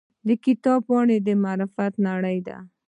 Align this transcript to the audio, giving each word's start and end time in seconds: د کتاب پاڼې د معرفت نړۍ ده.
د 0.27 0.29
کتاب 0.45 0.79
پاڼې 0.87 1.17
د 1.25 1.29
معرفت 1.43 1.93
نړۍ 2.07 2.37
ده. 2.47 2.57